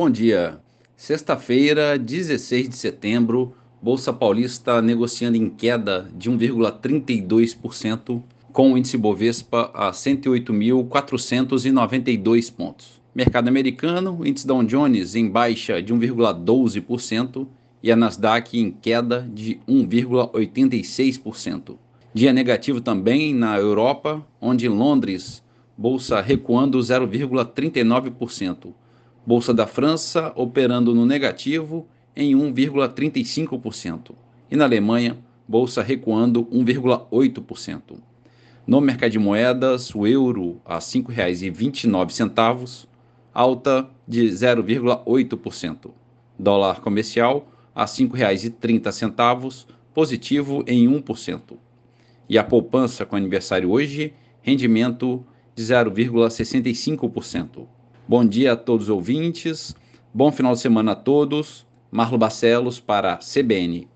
[0.00, 0.58] bom dia.
[0.96, 9.70] Sexta-feira, 16 de setembro, Bolsa Paulista negociando em queda de 1,32%, com o índice Bovespa
[9.74, 12.98] a 108.492 pontos.
[13.14, 17.46] Mercado americano, índice Dow Jones em baixa de 1,12%
[17.82, 21.76] e a Nasdaq em queda de 1,86%.
[22.14, 25.42] Dia negativo também na Europa, onde Londres,
[25.76, 28.72] bolsa recuando 0,39%.
[29.26, 31.86] Bolsa da França operando no negativo
[32.16, 34.12] em 1,35%.
[34.50, 37.98] E na Alemanha, bolsa recuando 1,8%.
[38.66, 42.86] No mercado de moedas, o euro a R$ 5,29,
[43.34, 45.90] alta de 0,8%.
[46.38, 51.58] Dólar comercial a R$ 5,30, positivo em 1%.
[52.28, 55.22] E a poupança com aniversário hoje, rendimento
[55.54, 57.66] de 0,65%.
[58.08, 59.74] Bom dia a todos os ouvintes,
[60.12, 61.66] bom final de semana a todos.
[61.90, 63.90] Marlo Barcelos para CBN.